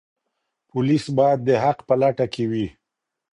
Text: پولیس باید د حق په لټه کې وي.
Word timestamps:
پولیس 0.69 1.05
باید 1.17 1.39
د 1.47 1.49
حق 1.63 1.79
په 1.87 1.93
لټه 2.01 2.25
کې 2.33 2.43
وي. 2.51 2.67